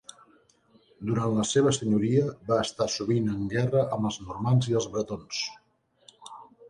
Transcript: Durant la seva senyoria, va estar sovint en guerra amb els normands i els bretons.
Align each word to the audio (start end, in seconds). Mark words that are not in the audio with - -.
Durant 1.09 1.35
la 1.39 1.43
seva 1.49 1.73
senyoria, 1.77 2.23
va 2.47 2.57
estar 2.69 2.87
sovint 2.95 3.29
en 3.35 3.43
guerra 3.55 3.85
amb 3.99 4.09
els 4.11 4.19
normands 4.25 4.71
i 4.73 4.77
els 4.81 4.89
bretons. 4.97 5.45